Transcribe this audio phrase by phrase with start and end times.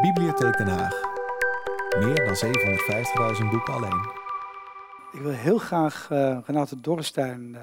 [0.00, 1.00] Bibliotheek Den Haag.
[1.98, 2.36] Meer dan
[3.42, 4.08] 750.000 boeken alleen.
[5.12, 7.60] Ik wil heel graag uh, Renate Dorrestein uh,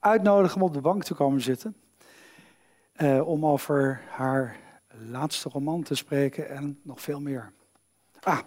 [0.00, 1.76] uitnodigen om op de bank te komen zitten.
[2.96, 4.56] Uh, om over haar
[5.10, 7.52] laatste roman te spreken en nog veel meer.
[8.22, 8.38] Ah.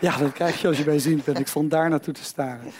[0.00, 1.38] Ja, dat krijg je als je bij zien bent.
[1.38, 2.72] Ik stond daar naartoe te staren.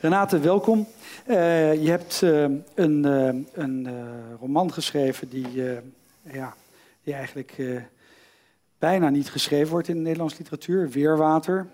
[0.00, 0.86] Renate, welkom.
[1.26, 2.42] Uh, je hebt uh,
[2.74, 3.04] een,
[3.54, 3.88] een
[4.40, 5.62] roman geschreven die,
[6.32, 6.54] ja,
[7.02, 7.62] die eigenlijk
[8.78, 10.88] bijna niet geschreven wordt in de Nederlandse literatuur.
[10.90, 11.66] Weerwater.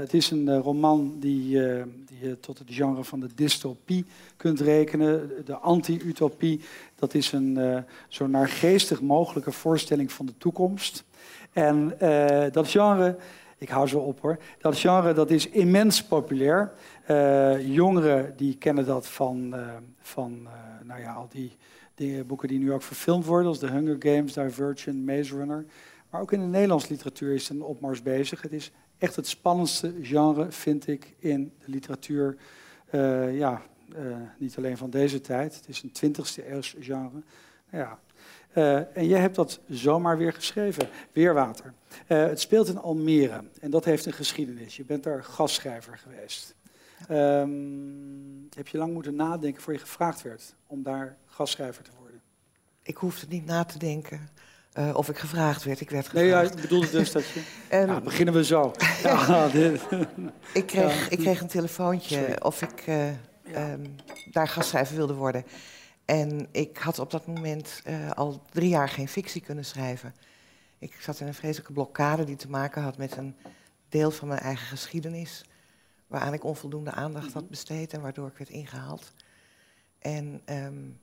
[0.00, 1.60] het is een roman die,
[2.06, 4.04] die je tot het genre van de dystopie
[4.36, 5.30] kunt rekenen.
[5.44, 6.60] De anti-utopie.
[6.94, 11.04] Dat is een zo naargeestig mogelijke voorstelling van de toekomst.
[11.52, 11.94] En
[12.52, 13.16] dat genre
[13.60, 14.38] ik hou zo op hoor.
[14.58, 16.72] Dat genre dat is immens populair.
[17.10, 20.50] Uh, jongeren die kennen dat van, uh, van uh,
[20.86, 25.06] nou ja, al die, boeken die nu ook verfilmd worden, als The Hunger Games, Divergent,
[25.06, 25.64] Maze Runner.
[26.10, 28.42] Maar ook in de Nederlandse literatuur is een opmars bezig.
[28.42, 32.36] Het is echt het spannendste genre, vind ik, in de literatuur.
[33.32, 33.62] ja,
[34.38, 35.54] niet alleen van deze tijd.
[35.54, 37.22] Het is een 20e eeuws genre.
[37.70, 37.98] Ja,
[38.54, 41.72] uh, en jij hebt dat zomaar weer geschreven, Weerwater.
[42.08, 44.76] Uh, het speelt in Almere en dat heeft een geschiedenis.
[44.76, 46.54] Je bent daar gastschrijver geweest.
[47.10, 52.20] Um, heb je lang moeten nadenken voor je gevraagd werd om daar gastschrijver te worden?
[52.82, 54.28] Ik hoefde niet na te denken.
[54.78, 55.80] Uh, of ik gevraagd werd.
[55.80, 56.26] Ik werd gevraagd.
[56.26, 57.42] Nee, ja, ik bedoelde dus dat je...
[57.68, 57.86] en...
[57.92, 58.72] ja, beginnen we zo.
[59.02, 59.48] ja,
[60.52, 62.36] ik, kreeg, ik kreeg een telefoontje Sorry.
[62.42, 62.84] of ik
[63.56, 63.94] um,
[64.30, 65.44] daar gastschrijver wilde worden.
[66.10, 70.14] En ik had op dat moment uh, al drie jaar geen fictie kunnen schrijven.
[70.78, 73.36] Ik zat in een vreselijke blokkade die te maken had met een
[73.88, 75.44] deel van mijn eigen geschiedenis.
[76.06, 79.12] Waaraan ik onvoldoende aandacht had besteed en waardoor ik werd ingehaald.
[79.98, 81.00] En um,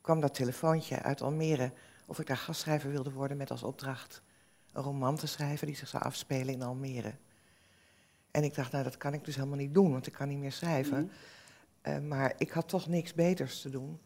[0.00, 1.72] kwam dat telefoontje uit Almere
[2.06, 4.22] of ik daar gastschrijver wilde worden met als opdracht
[4.72, 7.12] een roman te schrijven die zich zou afspelen in Almere.
[8.30, 10.38] En ik dacht, nou dat kan ik dus helemaal niet doen, want ik kan niet
[10.38, 11.02] meer schrijven.
[11.02, 11.10] Mm
[11.82, 12.02] -hmm.
[12.02, 14.00] uh, maar ik had toch niks beters te doen.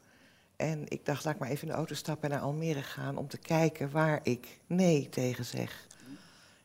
[0.57, 3.17] En ik dacht, laat ik maar even in de auto stappen en naar Almere gaan
[3.17, 5.87] om te kijken waar ik nee tegen zeg.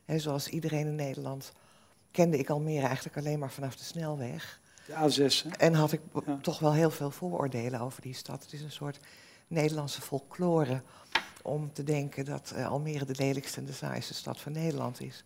[0.04, 1.52] He, zoals iedereen in Nederland
[2.10, 4.60] kende ik Almere eigenlijk alleen maar vanaf de snelweg.
[4.86, 5.56] De A6.
[5.58, 6.38] En had ik ja.
[6.42, 8.42] toch wel heel veel vooroordelen over die stad.
[8.42, 8.98] Het is een soort
[9.46, 10.82] Nederlandse folklore
[11.42, 15.24] om te denken dat uh, Almere de lelijkste en de saaiste stad van Nederland is.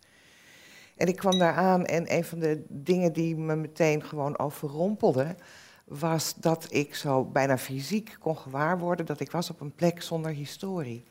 [0.95, 5.35] En ik kwam daar aan en een van de dingen die me meteen gewoon overrompelde
[5.85, 10.31] was dat ik zo bijna fysiek kon gewaarworden dat ik was op een plek zonder
[10.31, 11.03] historie.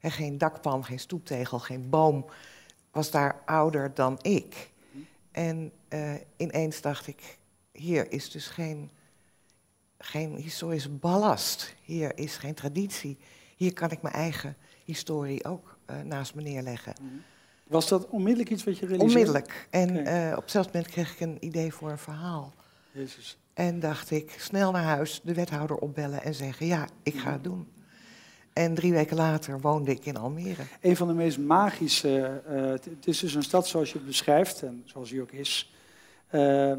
[0.00, 2.26] En geen dakpan, geen stoeptegel, geen boom
[2.90, 4.70] was daar ouder dan ik.
[5.30, 7.38] En uh, ineens dacht ik,
[7.72, 8.90] hier is dus geen,
[9.98, 11.74] geen historische ballast.
[11.82, 13.18] Hier is geen traditie.
[13.56, 16.94] Hier kan ik mijn eigen historie ook uh, naast me neerleggen.
[17.66, 19.14] Was dat onmiddellijk iets wat je realiseerde?
[19.14, 19.68] Onmiddellijk.
[19.70, 20.30] En okay.
[20.30, 22.54] uh, op hetzelfde moment kreeg ik een idee voor een verhaal.
[22.92, 23.38] Jezus.
[23.54, 27.44] En dacht ik, snel naar huis, de wethouder opbellen en zeggen: Ja, ik ga het
[27.44, 27.68] doen.
[28.52, 30.62] En drie weken later woonde ik in Almere.
[30.80, 32.42] Een van de meest magische.
[32.50, 35.74] Uh, het is dus een stad zoals je het beschrijft, en zoals die ook is.
[36.30, 36.72] Uh,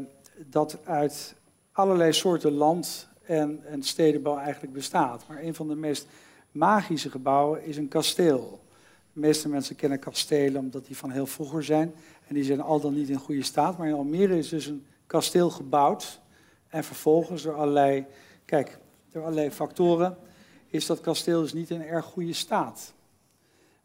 [0.46, 1.34] dat uit
[1.72, 5.24] allerlei soorten land en, en stedenbouw eigenlijk bestaat.
[5.28, 6.06] Maar een van de meest
[6.50, 8.60] magische gebouwen is een kasteel.
[9.12, 11.94] De meeste mensen kennen kastelen omdat die van heel vroeger zijn.
[12.28, 13.78] En die zijn al dan niet in goede staat.
[13.78, 16.20] Maar in Almere is dus een kasteel gebouwd
[16.76, 18.06] en vervolgens door allerlei,
[18.44, 18.78] kijk,
[19.10, 20.16] door allerlei factoren
[20.66, 22.94] is dat kasteel dus niet in erg goede staat.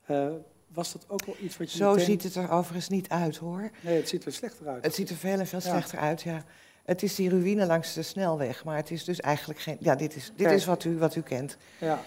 [0.07, 0.27] Uh,
[0.67, 1.77] was dat ook wel iets wat je.
[1.77, 2.05] Zo meteen...
[2.05, 3.71] ziet het er overigens niet uit hoor.
[3.81, 4.83] Nee, het ziet er slechter uit.
[4.83, 6.43] Het ziet er veel en veel slechter uit, ja.
[6.83, 9.77] Het is die ruïne langs de snelweg, maar het is dus eigenlijk geen.
[9.79, 11.57] Ja, dit is, dit is wat, u, wat u kent.
[11.79, 12.03] Ja.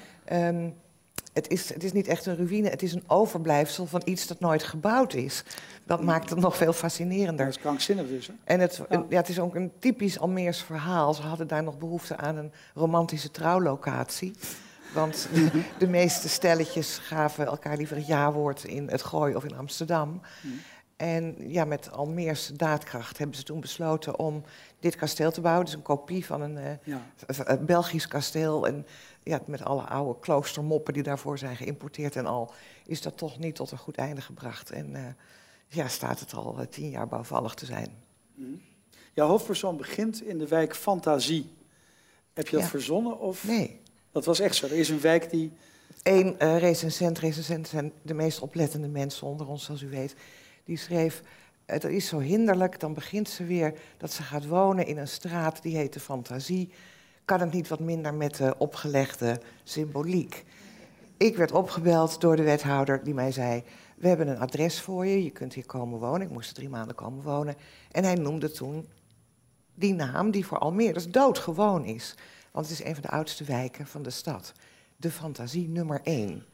[0.48, 0.74] Um,
[1.34, 4.40] het is, het is niet echt een ruïne, het is een overblijfsel van iets dat
[4.40, 5.44] nooit gebouwd is.
[5.84, 7.44] Dat maakt het nog veel fascinerender.
[7.44, 8.26] Dat is krankzinnig dus.
[8.26, 8.32] Hè?
[8.44, 9.04] En het, ja.
[9.08, 9.16] ja.
[9.16, 11.14] het is ook een typisch Almeers verhaal.
[11.14, 14.34] Ze hadden daar nog behoefte aan een romantische trouwlocatie.
[14.92, 19.56] Want de, de meeste stelletjes gaven elkaar liever het ja-woord in het Gooi of in
[19.56, 20.20] Amsterdam.
[20.40, 20.60] Hmm.
[20.96, 24.44] En ja, met Almeerse daadkracht hebben ze toen besloten om
[24.80, 25.64] dit kasteel te bouwen.
[25.64, 27.56] Dus een kopie van een uh, ja.
[27.60, 28.66] Belgisch kasteel.
[28.66, 28.86] En
[29.24, 32.52] ja, met alle oude kloostermoppen die daarvoor zijn geïmporteerd en al,
[32.86, 34.70] is dat toch niet tot een goed einde gebracht.
[34.70, 35.00] En uh,
[35.68, 37.88] ja, staat het al uh, tien jaar bouwvallig te zijn.
[38.34, 38.60] Mm.
[39.12, 41.52] Jouw hoofdpersoon begint in de wijk Fantasie.
[42.32, 42.70] Heb je dat Ja.
[42.70, 43.18] verzonnen?
[43.18, 43.44] Of?
[43.46, 43.80] Nee.
[44.12, 44.66] Dat was echt zo.
[44.66, 45.52] Er is een wijk die.
[46.02, 50.14] Eén uh, recensent, recensenten zijn de meest oplettende mensen onder ons, zoals u weet.
[50.64, 51.22] Die schreef,
[51.64, 55.62] het is zo hinderlijk, dan begint ze weer dat ze gaat wonen in een straat
[55.62, 56.72] die heet de Fantasie.
[57.24, 60.44] Kan het niet wat minder met de opgelegde symboliek?
[61.16, 63.62] Ik werd opgebeld door de wethouder die mij zei...
[63.96, 66.20] we hebben een adres voor je, je kunt hier komen wonen.
[66.20, 67.56] Ik moest drie maanden komen wonen.
[67.90, 68.88] En hij noemde toen
[69.74, 72.14] die naam die voor Almere dus doodgewoon is.
[72.52, 74.52] Want het is een van de oudste wijken van de stad.
[74.96, 76.44] De fantasie nummer één.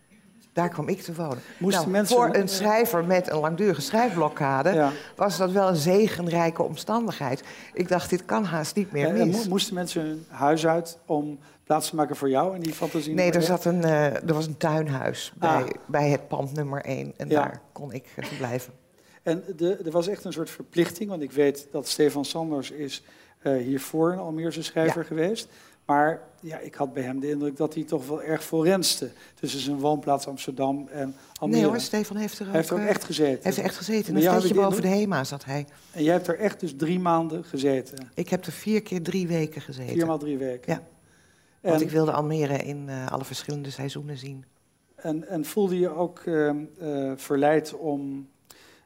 [0.52, 1.38] Daar kwam ik te wonen.
[1.58, 4.92] Moesten Nou, mensen- Voor een schrijver met een langdurige schrijfblokkade Ja.
[5.16, 7.42] was dat wel een zegenrijke omstandigheid.
[7.72, 9.36] Ik dacht, dit kan haast niet meer mis.
[9.44, 13.14] mo- moesten mensen hun huis uit om plaats te maken voor jou in die fantasie?
[13.14, 15.68] Nee, er, zat een, eh, er was een tuinhuis bij, Ah.
[15.86, 17.12] bij het pand nummer één.
[17.16, 17.34] En Ja.
[17.42, 18.72] daar kon ik eh, verblijven.
[19.22, 23.02] En de, er was echt een soort verplichting, want ik weet dat Stefan Sanders is
[23.42, 25.48] eh, hiervoor een Almeerse schrijver geweest.
[25.90, 29.60] Maar ja, ik had bij hem de indruk dat hij toch wel erg voorrenste tussen
[29.60, 31.60] zijn woonplaats Amsterdam en Almere.
[31.60, 33.40] Nee hoor, Stefan heeft er ook, hij heeft er ook echt gezeten.
[33.42, 34.16] heeft er echt gezeten.
[34.16, 35.66] Een ik boven de HEMA zat hij.
[35.92, 38.10] En jij hebt er echt dus drie maanden gezeten.
[38.14, 39.92] Ik heb er vier keer drie weken gezeten.
[39.92, 40.72] Vier maal drie weken.
[40.72, 40.82] Ja.
[41.70, 44.44] Want ik wilde Almere in eh, alle verschillende seizoenen zien.
[44.96, 48.28] en, en voelde je ook ehm, eh, verleid om,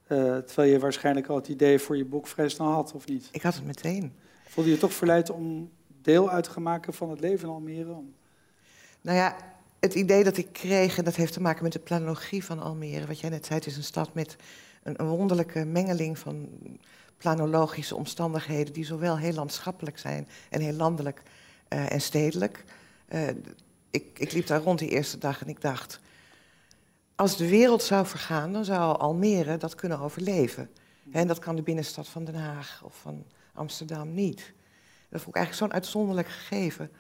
[0.07, 3.29] eh, terwijl je waarschijnlijk al het idee voor je boek vrij snel had, of niet?
[3.33, 4.13] Ik had het meteen.
[4.49, 5.71] Voelde je toch verleid om
[6.05, 6.49] deel uit
[6.89, 7.97] van het leven in Almere?
[9.01, 9.37] Nou ja,
[9.81, 13.07] het idee dat ik kreeg, en dat heeft te maken met de planologie van Almere.
[13.07, 14.37] Wat jij net zei, het is een stad met
[14.83, 16.49] een, wonderlijke mengeling van
[17.17, 18.73] planologische omstandigheden...
[18.73, 21.23] die zowel heel landschappelijk zijn en heel landelijk
[21.69, 22.65] eh, en stedelijk.
[23.07, 23.29] Eh,
[23.91, 26.01] ik, ik liep daar rond die eerste dag en ik dacht...
[27.15, 30.71] als de wereld zou vergaan, dan zou Almere dat kunnen overleven.
[31.13, 33.25] En dat kan de binnenstad van Den Haag of van
[33.55, 34.53] Amsterdam niet.
[35.15, 36.91] Dat vond ik eigenlijk zo'n uitzonderlijk gegeven.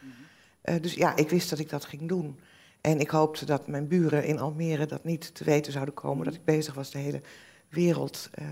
[0.60, 2.38] Eh, dus ja, ik wist dat ik dat ging doen.
[2.80, 6.24] En ik hoopte dat mijn buren in Almere dat niet te weten zouden komen...
[6.24, 7.20] dat ik bezig was de hele
[7.68, 8.28] wereld...
[8.32, 8.44] eh.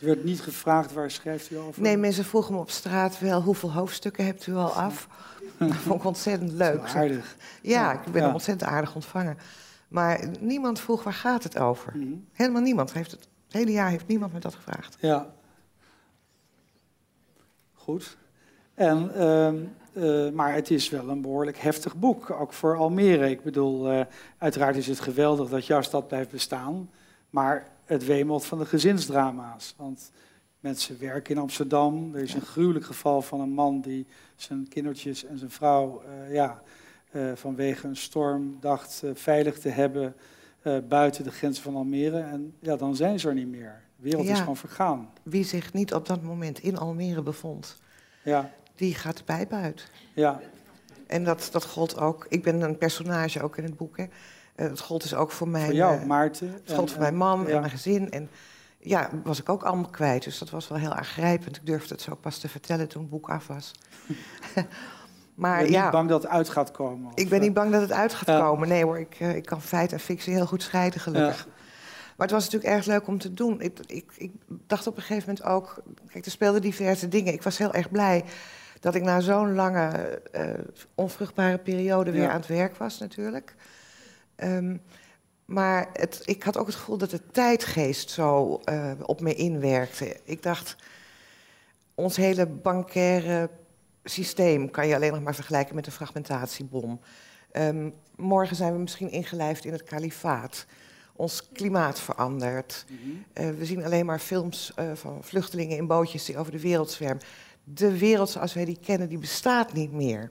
[0.00, 1.82] Er werd niet gevraagd waar schrijft u over?
[1.82, 3.42] Nee, mensen vroegen me op straat wel...
[3.42, 5.08] hoeveel hoofdstukken hebt u al af?
[5.58, 6.82] dat vond ik ontzettend leuk.
[6.94, 7.36] aardig.
[7.62, 8.32] Ja, ik ben Ja.
[8.32, 9.38] ontzettend aardig ontvangen.
[9.88, 11.92] Maar niemand vroeg waar gaat het over.
[11.96, 12.12] Mhm.
[12.32, 12.92] Helemaal niemand.
[12.92, 14.96] Heeft het, het hele jaar heeft niemand me dat gevraagd.
[15.00, 15.34] Ja.
[17.74, 18.16] Goed.
[18.78, 19.56] En, ehm,
[19.92, 23.30] eh, maar het is wel een behoorlijk heftig boek, ook voor Almere.
[23.30, 24.00] Ik bedoel, eh,
[24.38, 26.90] uiteraard is het geweldig dat jouw stad blijft bestaan,
[27.30, 29.74] maar het wemelt van de gezinsdrama's.
[29.76, 30.10] Want
[30.60, 32.14] mensen werken in Amsterdam.
[32.14, 36.34] Er is een gruwelijk geval van een man die zijn kindertjes en zijn vrouw eh,
[36.34, 36.62] ja,
[37.34, 40.14] vanwege een storm dacht veilig te hebben
[40.88, 42.20] buiten de grenzen van Almere.
[42.20, 43.82] En ja, dan zijn ze er niet meer.
[43.96, 45.10] De wereld is gewoon vergaan.
[45.22, 47.78] Wie zich niet op dat moment in Almere bevond,
[48.22, 49.90] Ja, die gaat de pijp uit.
[50.14, 50.40] ja,
[51.06, 52.26] En dat, dat gold ook.
[52.28, 53.96] Ik ben een personage ook in het boek.
[53.96, 54.04] Hè.
[54.54, 55.64] Eh, het gold dus ook voor mijn.
[55.64, 56.48] voor jou, eh, Maarten.
[56.64, 57.46] het gold En- voor mijn man ja.
[57.54, 58.10] en mijn gezin.
[58.10, 58.30] En
[58.78, 60.24] ja, was ik ook allemaal kwijt.
[60.24, 61.56] Dus dat was wel heel aangrijpend.
[61.56, 63.72] Ik durfde het zo pas te vertellen toen het boek af was.
[64.54, 64.66] Ben
[65.34, 67.12] maar je ja, niet bang dat het uit gaat komen?
[67.14, 68.40] ik ben eh, niet bang dat het uit gaat Ja.
[68.40, 68.68] komen.
[68.68, 71.46] Nee hoor, ik, eh, ik kan feit en fictie heel goed scheiden, gelukkig.
[72.16, 73.60] Maar het was natuurlijk erg leuk om te doen.
[73.60, 74.32] Ik, ik, ik
[74.66, 75.82] dacht op een gegeven moment ook...
[76.08, 77.32] Kijk, er speelden diverse dingen.
[77.32, 78.24] Ik was heel erg blij
[78.80, 79.88] dat ik na zo'n lange,
[80.32, 80.50] eh,
[80.94, 82.30] onvruchtbare periode weer Ja.
[82.30, 83.54] aan het werk was natuurlijk.
[84.36, 84.76] Ehm,
[85.44, 90.16] maar het, ik had ook het gevoel dat de tijdgeest zo eh, op me inwerkte.
[90.24, 90.76] Ik dacht,
[91.94, 93.50] ons hele bankaire
[94.04, 97.00] systeem kan je alleen nog maar vergelijken met een fragmentatiebom.
[97.52, 100.66] Ehm, morgen zijn we misschien ingelijfd in het kalifaat.
[101.12, 102.84] Ons klimaat verandert.
[102.88, 103.10] mhm.
[103.32, 107.22] Eh, we zien alleen maar films van vluchtelingen in bootjes die over de wereld zwermen.
[107.74, 110.30] De wereld zoals wij die kennen, die bestaat niet meer.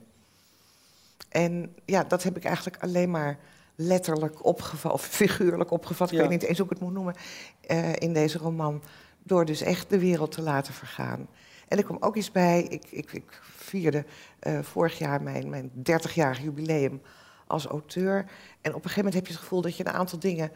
[1.28, 3.38] En ja, dat heb ik eigenlijk alleen maar
[3.74, 7.14] letterlijk opgevat, of figuurlijk opgevat, ik weet niet eens hoe ik het moet noemen,
[7.60, 8.82] eh, in deze roman.
[9.22, 11.28] Door dus echt de wereld te laten vergaan.
[11.68, 14.04] En er kwam ook iets bij, ik, ik, ik vierde
[14.38, 17.02] eh, vorig jaar mijn, mijn 30-jarig jubileum
[17.46, 18.18] als auteur.
[18.60, 20.50] En op een gegeven moment heb je het gevoel dat je een aantal dingen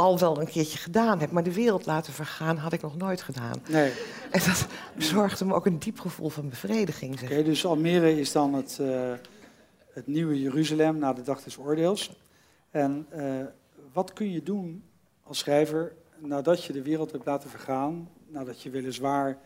[0.00, 1.32] al wel een keertje gedaan hebt.
[1.32, 3.62] Maar de wereld laten vergaan had ik nog nooit gedaan.
[3.68, 3.92] Nee.
[4.30, 4.66] En dat
[4.96, 7.18] bezorgde me ook een diep gevoel van bevrediging.
[7.18, 7.30] Zeg.
[7.30, 9.12] Oké, dus Almere is dan het, eh,
[9.92, 12.10] het nieuwe Jeruzalem na de dag des oordeels.
[12.70, 13.24] En eh,
[13.92, 14.82] wat kun je doen
[15.22, 19.38] als schrijver nadat je de wereld hebt laten vergaan, nadat je weliswaar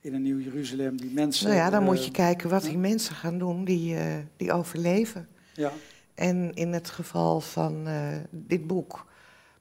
[0.00, 1.46] in een nieuw Jeruzalem die mensen...
[1.46, 4.52] Nou ja, dan eh, moet je kijken wat die mensen gaan doen die, eh, die
[4.52, 5.28] overleven.
[5.54, 5.72] Ja,
[6.14, 9.06] En in het geval van eh, dit boek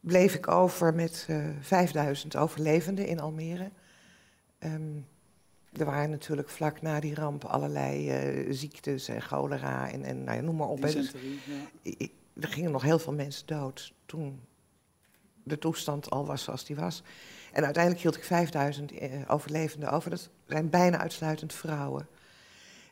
[0.07, 3.71] bleef ik over met eh 5000 overlevenden in Almere.
[4.59, 4.95] Ehm,
[5.73, 10.37] er waren natuurlijk vlak na die ramp allerlei eh, ziektes en cholera en, en nou
[10.37, 10.81] ja, noem maar op.
[10.81, 11.11] Dus
[11.83, 11.93] ja.
[12.39, 14.39] er gingen nog heel veel mensen dood toen
[15.43, 17.03] de toestand al was zoals die was.
[17.51, 20.09] En uiteindelijk hield ik 5000 eh, overlevenden over.
[20.09, 22.07] Dat zijn bijna uitsluitend vrouwen.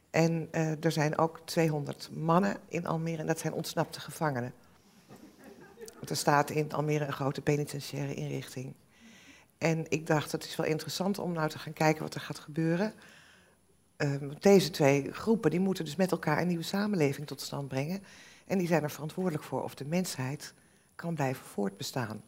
[0.09, 4.53] En eh, er zijn ook 200 mannen in Almere en dat zijn ontsnapte gevangenen.
[6.09, 8.73] Er staat in Almere een grote penitentiaire inrichting.
[9.57, 12.39] En ik dacht, het is wel interessant om nou te gaan kijken wat er gaat
[12.39, 12.93] gebeuren.
[13.97, 18.03] Ehm, deze twee groepen die moeten dus met elkaar een nieuwe samenleving tot stand brengen.
[18.47, 20.53] En die zijn er verantwoordelijk voor of de mensheid
[20.95, 22.23] kan blijven voortbestaan.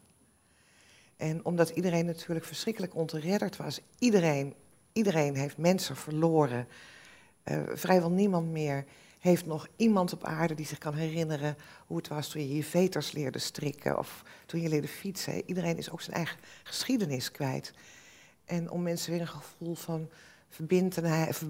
[1.16, 4.54] En omdat iedereen natuurlijk verschrikkelijk ontredderd was, iedereen,
[4.92, 6.68] iedereen heeft mensen verloren.
[7.44, 8.84] Uh, vrijwel niemand meer
[9.18, 11.56] heeft nog iemand op aarde die zich kan herinneren
[11.86, 15.42] hoe het was toen je je veters leerde strikken of toen je leerde fietsen.
[15.46, 17.72] Iedereen is ook zijn eigen geschiedenis kwijt.
[18.44, 20.10] En om mensen weer een gevoel van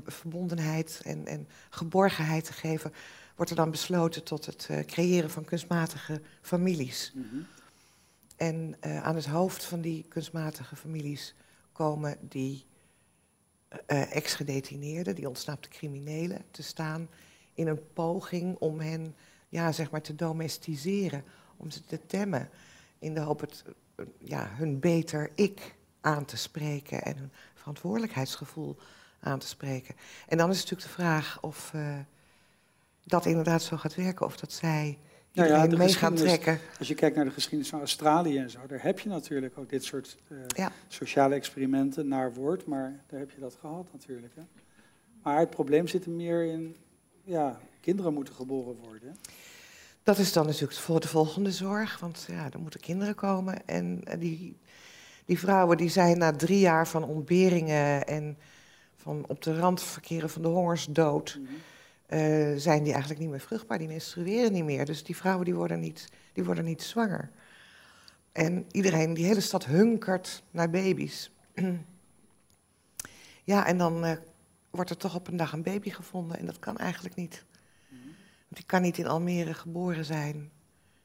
[0.06, 2.92] verbondenheid en, en geborgenheid te geven,
[3.36, 7.12] wordt er dan besloten tot het uh, creëren van kunstmatige families.
[7.14, 7.46] Mm -hmm.
[8.36, 11.34] En uh, aan het hoofd van die kunstmatige families
[11.72, 12.66] komen die
[13.86, 17.08] uh, ex-gedetineerden, die ontsnapte criminelen, te staan
[17.58, 19.14] in een poging om hen
[19.48, 21.24] ja, zeg maar te domesticeren,
[21.56, 22.48] om ze te temmen,
[22.98, 23.64] in de hoop het,
[24.18, 28.76] ja, hun beter ik aan te spreken en hun verantwoordelijkheidsgevoel
[29.20, 29.94] aan te spreken.
[30.28, 31.98] En dan is natuurlijk de vraag of uh,
[33.04, 34.98] dat inderdaad zo gaat werken, of dat zij
[35.32, 36.58] nou ja, mee gaan trekken.
[36.78, 39.68] Als je kijkt naar de geschiedenis van Australië en zo, daar heb je natuurlijk ook
[39.68, 40.72] dit soort uh, ja.
[40.88, 44.34] sociale experimenten naar woord, maar daar heb je dat gehad natuurlijk.
[44.34, 44.42] Hè?
[45.22, 46.76] Maar het probleem zit er meer in,
[47.28, 49.16] ja, kinderen moeten geboren worden.
[50.02, 53.66] Dat is dan natuurlijk voor de volgende zorg, want ja, er moeten kinderen komen.
[53.66, 54.56] En die,
[55.24, 58.38] die vrouwen die zijn na drie jaar van ontberingen en
[58.96, 61.46] van op de rand verkeren van de hongersdood, mm
[62.56, 63.78] zijn die eigenlijk niet meer vruchtbaar.
[63.78, 64.84] Die menstrueren niet meer.
[64.84, 67.30] Dus die vrouwen die worden niet, die worden niet zwanger.
[68.32, 71.30] En iedereen, die hele stad hunkert naar baby's.
[73.44, 74.12] ja, en dan uh,
[74.70, 76.38] wordt er toch op een dag een baby gevonden.
[76.38, 77.44] En dat kan eigenlijk niet.
[78.48, 80.50] Want die kan niet in Almere geboren zijn.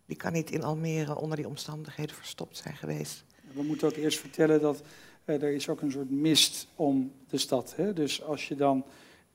[0.05, 3.23] Die kan niet in Almere onder die omstandigheden verstopt zijn geweest.
[3.53, 4.83] We moeten ook eerst vertellen dat
[5.25, 7.75] uh, er is ook een soort mist om de stad.
[7.75, 7.93] Hè?
[7.93, 8.85] Dus als je dan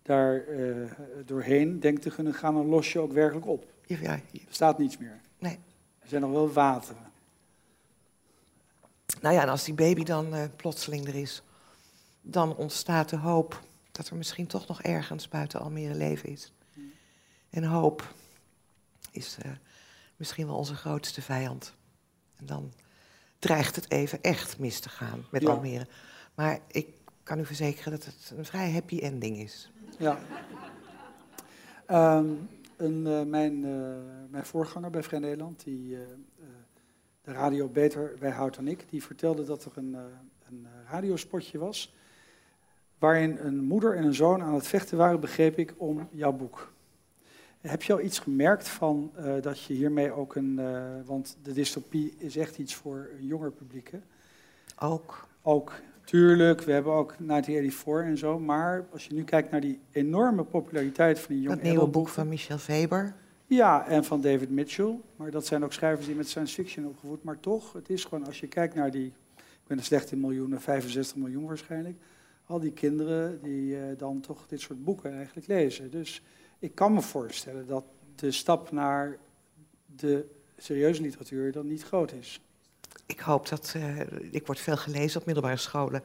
[0.02, 0.90] daar uh,
[1.25, 3.66] doorheen denkt te kunnen gaan, dan los je ook werkelijk op.
[3.87, 4.12] Ja, ja.
[4.32, 5.20] Er staat niets meer.
[5.38, 5.58] Nee.
[5.99, 7.06] Er zijn nog wel wateren.
[9.20, 11.42] Nou ja, en als die baby dan uh, plotseling er is,
[12.20, 13.62] dan ontstaat de hoop
[13.98, 16.52] dat er misschien toch nog ergens buiten Almere leven is.
[17.50, 18.14] En hoop
[19.10, 19.52] is uh,
[20.16, 21.74] misschien wel onze grootste vijand.
[22.36, 22.72] En dan
[23.38, 25.48] dreigt het even echt mis te gaan met ja.
[25.48, 25.86] Almere.
[26.34, 26.88] Maar ik
[27.22, 29.70] kan u verzekeren dat het een vrij happy ending is.
[29.98, 30.18] Ja.
[32.18, 33.96] Um, een, uh, mijn, uh,
[34.30, 35.96] mijn voorganger bij Vrij Nederland, die
[37.22, 39.94] de radio beter bijhoudt dan ik, die vertelde dat er een,
[40.48, 41.92] een radiospotje was
[42.98, 46.72] waarin een moeder en een zoon aan het vechten waren, begreep ik, om jouw boek.
[47.60, 50.56] Heb je al iets gemerkt van uh, dat je hiermee ook een.
[50.58, 53.90] Uh, want de dystopie is echt iets voor een jonger publiek.
[53.90, 53.98] Hè?
[54.86, 55.26] Ook.
[55.42, 55.72] Ook,
[56.04, 56.60] tuurlijk.
[56.60, 58.38] We hebben ook 1984 en zo.
[58.38, 61.56] Maar als je nu kijkt naar die enorme populariteit van die jonge.
[61.56, 63.14] Dat nieuwe boek van Michel Weber.
[63.46, 64.98] Ja, en van David Mitchell.
[65.16, 67.22] Maar dat zijn ook schrijvers die met science fiction opgevoed.
[67.22, 69.12] Maar toch, het is gewoon, als je kijkt naar die.
[69.36, 71.96] Ik ben er slecht in miljoenen, 65 miljoen waarschijnlijk
[72.48, 75.90] al die kinderen die uh, dan toch dit soort boeken eigenlijk lezen.
[75.90, 76.22] Dus
[76.58, 79.18] ik kan me voorstellen dat de stap naar
[79.86, 80.26] de
[80.56, 82.40] serieuze literatuur dan niet groot is.
[83.06, 84.00] Ik hoop dat, uh,
[84.30, 86.02] ik word veel gelezen op middelbare scholen.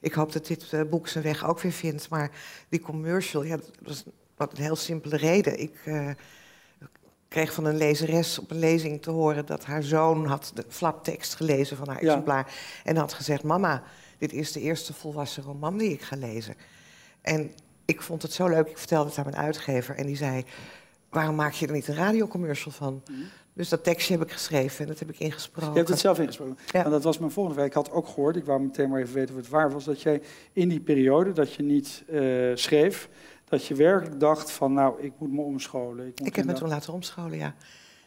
[0.00, 2.08] Ik hoop dat dit uh, boek zijn weg ook weer vindt.
[2.08, 2.30] Maar
[2.68, 4.04] die commercial, ja, dat was
[4.36, 5.60] wat een heel simpele reden.
[5.60, 5.72] Ik
[7.28, 11.34] kreeg van een lezeres op een lezing te horen dat haar zoon had de flaptekst
[11.34, 12.54] gelezen van haar exemplaar.
[12.84, 13.82] En had gezegd, mama,
[14.20, 16.54] dit is de eerste volwassen roman die ik ga lezen.
[17.20, 17.50] En
[17.84, 20.44] ik vond het zo leuk, ik vertelde het aan mijn uitgever en die zei...
[21.08, 23.02] waarom maak je er niet een radiocommercial van?
[23.10, 23.20] Mhm.
[23.52, 25.70] Dus dat tekstje heb ik geschreven en dat heb ik ingesproken.
[25.70, 26.58] Je hebt het zelf ingesproken.
[26.66, 26.84] Ja.
[26.84, 27.68] En dat was mijn volgende vraag.
[27.68, 29.84] Ik had ook gehoord, ik wou meteen maar even weten of het waar was...
[29.84, 30.22] dat jij
[30.52, 33.08] in die periode dat je niet uh, schreef...
[33.44, 36.06] dat je werkelijk dacht van, nou, ik moet me omscholen.
[36.06, 37.54] Ik, moet ik heb me toen laten omscholen, ja.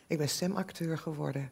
[0.08, 1.51] Ik ben stemacteur geworden.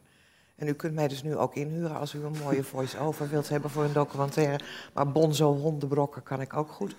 [0.62, 3.70] En u kunt mij dus nu ook inhuren als u een mooie voice-over wilt hebben
[3.70, 4.64] voor een documentaire.
[4.92, 6.94] Maar bonzo hondenbrokken kan ik ook goed.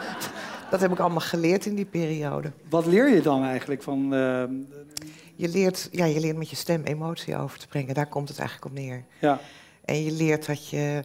[0.70, 2.52] dat heb ik allemaal geleerd in die periode.
[2.68, 4.14] Wat leer je dan eigenlijk van...
[4.14, 4.44] Uh...
[5.34, 7.94] Je, leert, ja, je leert met je stem emotie over te brengen.
[7.94, 9.04] Daar komt het eigenlijk op neer.
[9.18, 9.40] Ja.
[9.84, 11.02] En je leert dat je,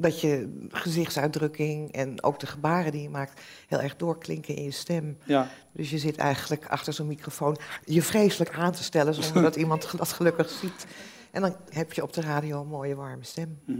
[0.00, 3.40] dat je gezichtsuitdrukking en ook de gebaren die je maakt...
[3.68, 5.18] heel erg doorklinken in je stem.
[5.24, 5.48] Ja.
[5.72, 9.14] Dus je zit eigenlijk achter zo'n microfoon je vreselijk aan te stellen...
[9.14, 10.86] zonder dat iemand dat gelukkig ziet.
[11.30, 13.58] En dan heb je op de radio een mooie warme stem.
[13.64, 13.74] Mm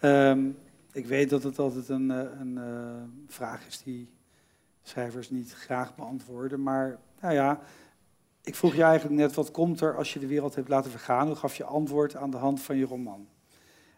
[0.00, 0.10] -hmm.
[0.10, 0.56] um,
[0.92, 4.08] ik weet dat het altijd een, eh, een uh, vraag is die
[4.82, 6.62] schrijvers niet graag beantwoorden.
[6.62, 7.60] Maar nou ja,
[8.42, 11.26] ik vroeg je eigenlijk net, wat komt er als je de wereld hebt laten vergaan?
[11.26, 13.26] Hoe gaf je antwoord aan de hand van je roman.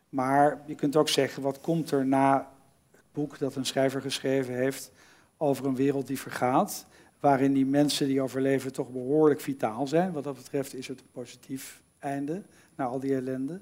[0.09, 2.50] Maar je kunt ook zeggen, wat komt er na
[2.91, 4.91] het boek dat een schrijver geschreven heeft
[5.37, 6.87] over een wereld die vergaat,
[7.21, 10.12] waarin die mensen die overleven toch behoorlijk vitaal zijn.
[10.12, 12.43] Wat dat betreft is het een positief einde
[12.75, 13.61] na al die ellende.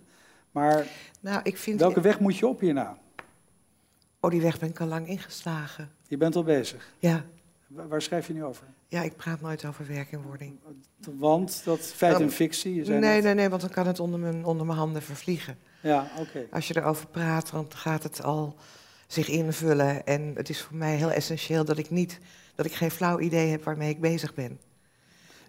[0.50, 0.86] Maar
[1.20, 2.98] nou, ik vind welke weg moet je op hierna?
[4.20, 5.90] Oh, die weg ben ik al lang ingeslagen.
[6.08, 6.92] Je bent al bezig?
[6.98, 7.24] Ja.
[7.66, 8.66] Waar schrijf je nu over?
[8.88, 10.58] Ja, ik praat nooit over werk en wording.
[10.98, 12.88] Want dat feit en fictie?
[12.90, 15.58] Nee, nee, nee, want dan kan het onder mijn, onder mijn handen vervliegen.
[15.80, 16.46] Ja, oké.
[16.50, 18.56] Als je erover praat, dan gaat het al
[19.06, 20.06] zich invullen.
[20.06, 22.18] En het is voor mij heel essentieel dat ik niet,
[22.54, 24.60] dat ik geen flauw idee heb waarmee ik bezig ben.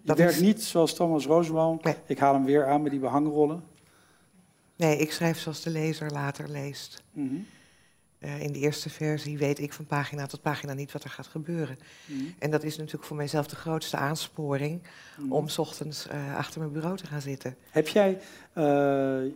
[0.02, 1.80] Dat je werkt niet zoals Thomas Roosboom.
[2.06, 3.62] Ik haal hem weer aan met die behangrollen.
[4.76, 7.02] Nee, ik schrijf zoals de lezer later leest.
[7.12, 7.34] Mhm.
[8.18, 11.26] Eh, in de eerste versie weet ik van pagina tot pagina niet wat er gaat
[11.26, 11.78] gebeuren.
[12.06, 12.24] Mhm.
[12.38, 14.82] En dat is natuurlijk voor mijzelf de grootste aansporing
[15.18, 15.32] mm.
[15.32, 17.56] om s ochtends uh, achter mijn bureau te gaan zitten.
[17.70, 18.20] Heb jij,
[18.54, 19.32] uh,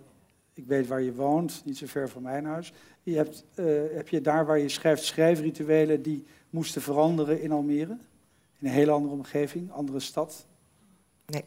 [0.54, 2.72] ik weet waar je woont, niet zo ver van mijn huis.
[3.02, 3.44] Je hebt,
[3.94, 7.98] heb je daar waar je schrijft schrijfrituelen die moesten veranderen in Almere?
[8.58, 10.46] In een hele andere omgeving, andere stad?
[11.26, 11.44] Nee.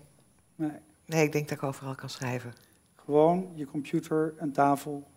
[0.56, 2.54] Nee, nee ik denk dat ik overal kan schrijven.
[2.96, 5.08] Gewoon je computer, een tafel.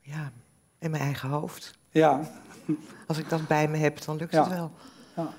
[0.00, 0.32] Ja,
[0.78, 1.78] in mijn eigen hoofd.
[1.90, 2.30] Ja.
[3.08, 4.70] Als ik dat bij me heb, dan lukt het wel.
[5.16, 5.32] Ja.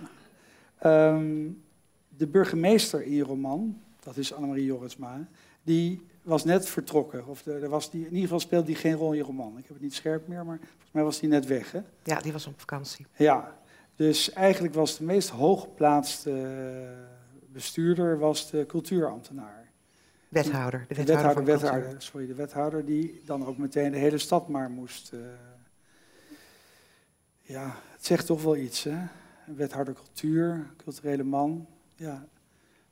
[1.13, 1.63] Um,
[2.07, 5.27] de burgemeester in je roman, dat is Annemarie Jorisma,
[5.67, 7.27] die was net vertrokken.
[7.27, 9.57] Of de, er was die, in ieder geval speelde die geen rol in je roman.
[9.57, 11.71] Ik heb het niet scherp meer, maar volgens mij was die net weg.
[11.71, 11.79] Hè?
[12.03, 13.05] Ja, die was op vakantie.
[13.15, 13.57] Ja,
[13.95, 16.31] dus eigenlijk was de meest hooggeplaatste
[17.47, 19.71] bestuurder was de cultuurambtenaar.
[20.29, 20.85] Wethouder.
[20.87, 24.69] De wethouder, de wethouder, sorry, de wethouder die dan ook meteen de hele stad maar
[24.69, 25.13] moest.
[25.13, 25.19] Uh,
[27.41, 28.97] ja, het zegt toch wel iets, hè?
[29.47, 31.67] Een wethouder cultuur, culturele man.
[31.95, 32.27] Ja,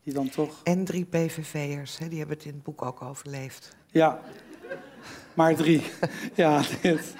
[0.06, 0.62] die dan toch.
[0.64, 3.76] En drie PVV'ers, die hebben het in het boek ook overleefd.
[3.88, 4.20] Ja,
[5.34, 5.82] maar drie.
[6.34, 7.14] ja, dit.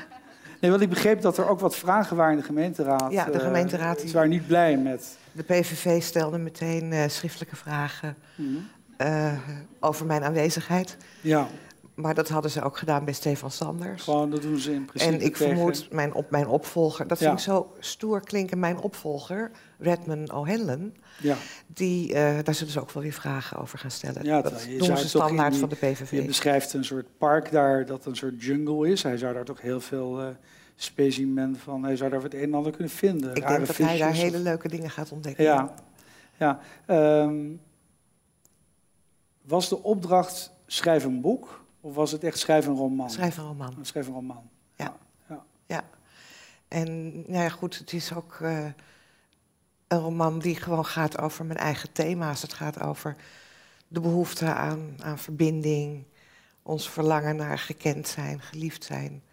[0.60, 3.12] Nee, want ik begreep dat er ook wat vragen waren in de gemeenteraad.
[3.12, 4.04] Ja, de eh, gemeenteraad.
[4.04, 5.18] Uh, waren niet blij met.
[5.32, 8.16] De PVV stelde meteen uh, schriftelijke vragen.
[8.36, 8.68] Mm
[8.98, 9.34] uh,
[9.80, 10.98] over mijn aanwezigheid.
[11.22, 11.48] Ja.
[11.96, 14.04] Maar dat hadden ze ook gedaan bij Stefan Sanders.
[14.04, 17.08] Gewoon, dat doen ze in principe En ik vermoed mijn, op, mijn opvolger...
[17.08, 18.60] Dat vind ik zo stoer klinken.
[18.60, 20.96] Mijn opvolger, Redmond O'Hanlon...
[21.22, 21.36] Ja.
[21.68, 24.24] Die, uh, daar zullen ze ook wel weer vragen over gaan stellen.
[24.24, 26.12] Ja, dat doen ze standaard van de PVV.
[26.12, 29.04] Je beschrijft een soort park daar dat een soort jungle is.
[29.04, 30.22] Hij zou daar toch heel veel...
[30.22, 30.28] Uh,
[30.76, 33.36] specimen van, hij zou daar het een en ander kunnen vinden.
[33.36, 35.44] Ik denk dat hij daar hele leuke dingen gaat ontdekken.
[35.44, 35.74] Ja,
[36.38, 36.60] ja.
[37.24, 37.62] Um,
[39.42, 43.10] was de opdracht schrijf een boek of was het echt schrijf een roman?
[43.10, 43.78] Schrijf een roman.
[43.82, 44.50] Schrijf een roman.
[44.76, 44.98] Ja.
[45.30, 45.44] Ja.
[45.66, 45.84] ja.
[46.68, 48.66] En nou ja, goed, het is ook uh,
[49.88, 52.42] een roman die gewoon gaat over mijn eigen thema's.
[52.42, 53.16] Het gaat over
[53.88, 56.04] de behoefte aan, aan verbinding,
[56.62, 59.24] ons verlangen naar gekend zijn, geliefd zijn.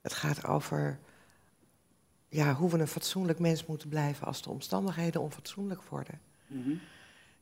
[0.00, 0.98] Het gaat over
[2.28, 6.20] ja, hoe we een fatsoenlijk mens moeten blijven als de omstandigheden onfatsoenlijk worden.
[6.46, 6.80] Mm -hmm.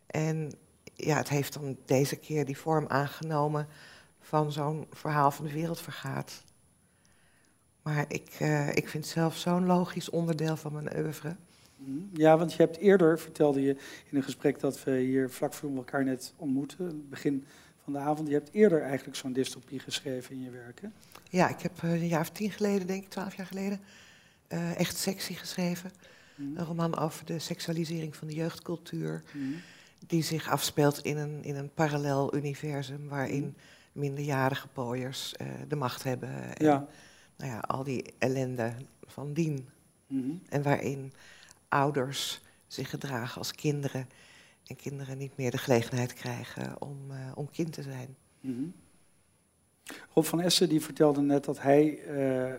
[0.07, 0.53] En
[0.95, 3.69] ja, het heeft dan deze keer die vorm aangenomen
[4.27, 6.43] van zo'n verhaal van de wereld vergaat.
[7.83, 11.37] Maar ik, uh, ik vind zelf zo'n logisch onderdeel van mijn oeuvre.
[11.77, 11.99] Mhm.
[12.13, 13.77] Ja, want je hebt eerder, vertelde je
[14.11, 17.45] in een gesprek dat we hier vlak voor elkaar net ontmoeten, begin
[17.85, 20.93] van de avond, je hebt eerder eigenlijk zo'n dystopie geschreven in je werken.
[21.31, 23.81] Ja, ik heb uh, een jaar of tien geleden, denk ik, twaalf jaar geleden,
[24.49, 25.91] uh, echt sexy geschreven.
[26.35, 26.57] Mm.
[26.57, 29.23] Een roman over de seksualisering van de jeugdcultuur.
[29.33, 29.55] Mm
[30.07, 33.53] die zich afspeelt in een, in een parallel universum waarin mhm.
[33.97, 36.57] Minderjarige pooiers uh, de macht hebben.
[36.57, 36.87] En, ja.
[37.37, 38.73] Nou ja, al die ellende
[39.07, 39.69] van dien.
[40.07, 41.13] Mm En waarin
[41.69, 44.09] ouders zich gedragen als kinderen
[44.67, 48.17] en kinderen niet meer de gelegenheid krijgen om, uh, om kind te zijn.
[48.41, 48.75] Mm
[50.15, 52.55] Rob van Essen die vertelde net dat hij uh,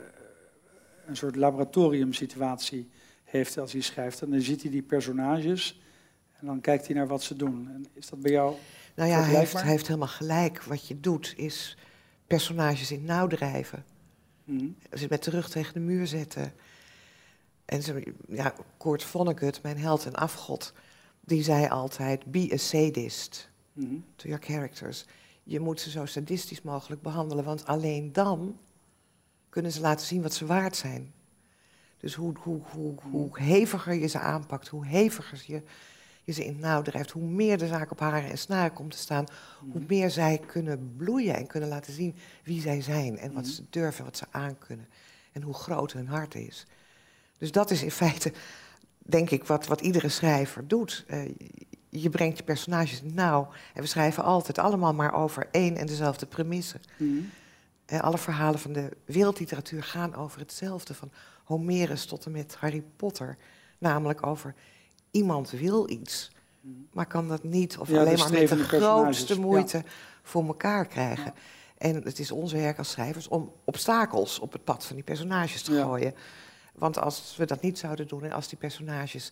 [1.05, 2.89] een soort laboratoriumsituatie
[3.23, 4.21] heeft als hij schrijft.
[4.21, 5.81] En dan ziet hij die personages
[6.39, 7.69] en dan kijkt hij naar wat ze doen.
[7.69, 8.55] En is dat bij jou
[8.97, 10.63] Nou ja, hij heeft, hij heeft, helemaal gelijk.
[10.63, 11.77] Wat je doet is
[12.27, 13.85] personages in nauw drijven.
[14.43, 16.53] Mm Ze met de rug tegen de muur zetten.
[17.65, 20.73] En ze, ja, Kurt Vonnegut, mijn held en afgod,
[21.19, 25.05] die zei altijd: be a sadist mm to your characters.
[25.43, 28.59] Je moet ze zo sadistisch mogelijk behandelen, want alleen dan
[29.49, 31.13] kunnen ze laten zien wat ze waard zijn.
[31.97, 35.61] Dus hoe, hoe, hoe, hoe heviger je ze aanpakt, hoe heviger je
[36.27, 38.91] je ze in het nauw drijft, hoe meer de zaak op haren en snaren komt
[38.91, 39.25] te staan,
[39.59, 39.87] hoe mhm.
[39.87, 43.51] meer zij kunnen bloeien en kunnen laten zien wie zij zijn en wat mhm.
[43.51, 44.87] ze durven, wat ze aankunnen
[45.31, 46.65] en hoe groot hun hart is.
[47.37, 48.33] Dus dat is in feite,
[48.97, 51.05] denk ik, wat, wat iedere schrijver doet.
[51.09, 51.21] Uh,
[51.89, 53.49] je brengt je personages nauw.
[53.73, 56.81] En we schrijven altijd allemaal maar over één en dezelfde premissen.
[56.97, 57.19] Mhm.
[57.85, 60.93] En alle verhalen van de wereldliteratuur gaan over hetzelfde.
[60.93, 61.11] Van
[61.43, 63.37] Homerus tot en met Harry Potter.
[63.77, 64.55] Namelijk over
[65.11, 66.31] iemand wil iets,
[66.93, 67.77] maar kan dat niet.
[67.77, 69.39] Of Ja, alleen maar met de grootste ja.
[69.41, 69.83] moeite
[70.23, 71.33] voor elkaar krijgen.
[71.77, 75.61] En het is ons werk als schrijvers om obstakels op het pad van die personages
[75.61, 76.13] te gooien.
[76.75, 79.31] Want als we dat niet zouden doen en als die personages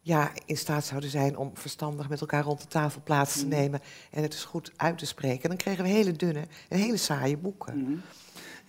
[0.00, 3.48] ja, in staat zouden zijn om verstandig met elkaar rond de tafel plaats te Mhm.
[3.56, 6.96] nemen en het eens goed uit te spreken, dan kregen we hele dunne en hele
[6.96, 7.78] saaie boeken.
[7.82, 7.92] Mhm.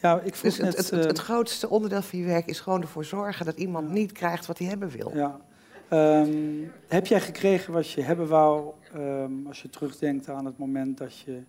[0.02, 0.78] Ja, ik Dus het, net...
[0.78, 3.90] het, het, eh, het grootste onderdeel van je werk is gewoon ervoor zorgen dat iemand
[3.90, 5.12] niet krijgt wat hij hebben wil.
[5.16, 5.40] Ja.
[5.92, 10.98] Ehm, heb jij gekregen wat je hebben wou ehm, als je terugdenkt aan het moment
[10.98, 11.44] dat je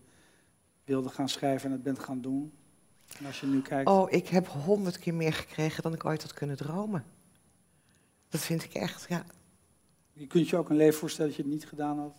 [0.85, 2.52] wilde gaan schrijven en het bent gaan doen?
[3.18, 3.88] En als je nu kijkt.
[3.88, 7.05] Oh, ik heb honderd keer meer gekregen dan ik ooit had kunnen dromen.
[8.28, 9.24] Dat vind ik echt, ja.
[10.12, 12.16] Je kunt je ook een leven voorstellen dat je het niet gedaan had.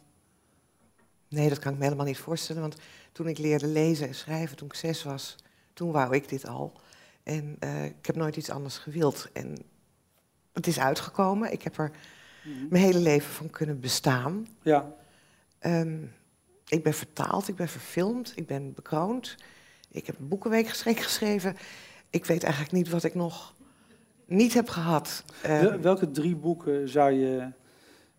[1.28, 2.62] Nee, dat kan ik me helemaal niet voorstellen.
[2.62, 2.76] Want
[3.12, 5.36] toen ik leerde lezen en schrijven, toen ik zes was,
[5.74, 6.72] toen wou ik dit al.
[7.24, 9.30] En eh, ik heb nooit iets anders gewild.
[9.34, 9.58] En
[10.54, 11.52] het is uitgekomen.
[11.52, 11.92] Ik heb er
[12.44, 12.66] Mhm.
[12.70, 14.48] mijn hele leven van kunnen bestaan.
[14.62, 14.94] Ja.
[15.60, 15.98] Ehm,
[16.68, 19.36] ik ben vertaald, ik ben verfilmd, ik ben bekroond.
[19.92, 20.28] Ik heb een
[21.04, 21.56] geschreven.
[22.10, 23.54] Ik weet eigenlijk niet wat ik nog
[24.26, 25.24] niet heb gehad.
[25.42, 27.48] Ehm, Wel- welke drie boeken zou je,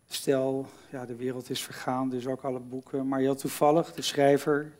[0.08, 4.72] stel, ja, de wereld is vergaan, dus ook alle boeken, maar heel toevallig, de schrijver,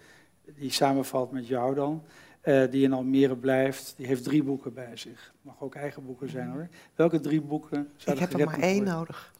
[0.44, 2.02] die samenvalt met jou dan,
[2.40, 5.32] eh, die in Almere blijft, die heeft drie boeken bij zich.
[5.42, 6.68] Mag ook eigen boeken zijn hoor.
[6.94, 8.94] Welke drie boeken ik zouden heb er maar één worden?
[8.94, 9.32] nodig.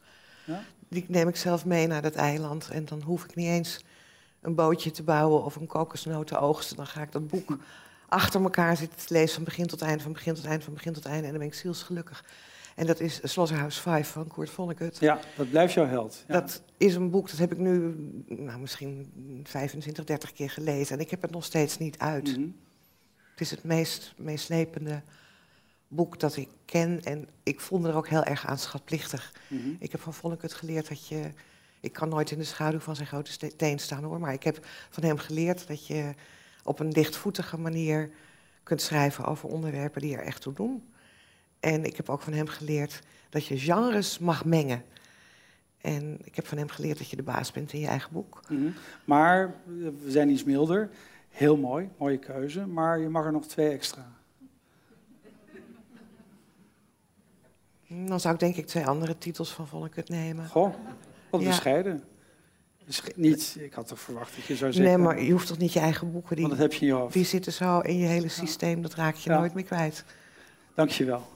[0.45, 0.63] Ja?
[0.87, 2.69] Die neem ik zelf mee naar dat eiland.
[2.69, 3.85] En dan hoef ik niet eens
[4.41, 6.75] een bootje te bouwen of een kokosnoot te oogsten.
[6.75, 7.57] Dan ga ik dat boek
[8.07, 10.93] achter elkaar zitten te lezen van begin tot eind, van begin tot eind, van begin
[10.93, 11.23] tot eind.
[11.23, 12.23] En dan ben ik zielsgelukkig.
[12.75, 14.99] En dat is Slaughterhouse 5 van Kurt Vonnegut.
[14.99, 16.23] Ja, dat blijft jouw held.
[16.27, 16.33] Ja.
[16.39, 17.95] Dat is een boek, dat heb ik nu
[18.27, 19.11] nou, misschien
[19.43, 20.95] 25, 30 keer gelezen.
[20.95, 22.37] En ik heb het nog steeds niet uit.
[22.37, 22.47] Mhm.
[23.31, 25.01] Het is het meest meeslepende
[25.87, 27.03] boek dat ik ken.
[27.03, 29.33] En ik vond er ook heel erg aan schatplichtig.
[29.47, 29.69] Mhm.
[29.79, 31.31] Ik heb van Vonnegut geleerd dat je...
[31.79, 34.19] Ik kan nooit in de schaduw van zijn grote teen staan hoor.
[34.19, 36.13] Maar ik heb van hem geleerd dat je
[36.63, 38.09] op een lichtvoetige manier
[38.63, 40.83] kunt schrijven over onderwerpen die er echt toe doen.
[41.65, 42.99] En ik heb ook van hem geleerd
[43.29, 44.83] dat je genres mag mengen.
[45.81, 48.41] En ik heb van hem geleerd dat je de baas bent in je eigen boek.
[48.49, 48.69] Mhm.
[49.05, 49.51] Maar eh,
[50.03, 50.89] we zijn iets milder.
[51.29, 52.65] Heel mooi, mooie keuze.
[52.65, 54.11] Maar je mag er nog twee extra.
[57.87, 60.47] Dan zou ik denk ik twee andere titels van Vonnegut nemen.
[60.49, 60.73] Goh,
[61.29, 61.47] wat Ja.
[61.47, 62.03] bescheiden.
[62.85, 64.91] Dus niet, ik had toch verwacht dat je zou zeggen.
[64.97, 66.35] Nee, maar je hoeft toch niet je eigen boeken...
[66.35, 67.13] Want Die, dat heb je in je hoofd.
[67.13, 69.37] die zitten zo in je hele systeem, dat raak je Ja.
[69.39, 70.03] nooit meer kwijt.
[70.75, 71.33] Dank je wel.